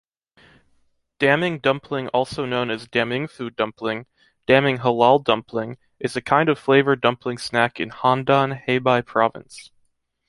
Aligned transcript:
Daming 1.19 1.61
dumpling 1.61 2.07
also 2.07 2.43
known 2.47 2.71
as 2.71 2.87
Damingfu 2.87 3.55
dumpling, 3.55 4.07
Daming 4.47 4.79
Halal 4.79 5.23
dumpling, 5.23 5.77
is 5.99 6.15
a 6.15 6.21
kind 6.23 6.49
of 6.49 6.57
flavor 6.57 6.95
dumpling 6.95 7.37
snack 7.37 7.79
in 7.79 7.91
Handan, 7.91 8.63
Hebei 8.65 9.05
Province. 9.05 9.69